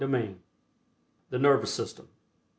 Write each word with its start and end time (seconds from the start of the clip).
THE 1.29 1.37
NERVOUS 1.37 1.69
SYSTEM. 1.75 2.07